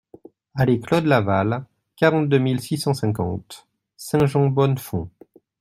[0.55, 1.63] Allée Claude Laval,
[1.95, 3.67] quarante-deux mille six cent cinquante
[3.97, 5.11] Saint-Jean-Bonnefonds